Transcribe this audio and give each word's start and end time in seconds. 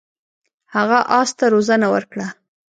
هغه 0.75 0.99
اس 1.19 1.29
ته 1.37 1.45
روزنه 1.53 1.87
ورکړه. 1.93 2.27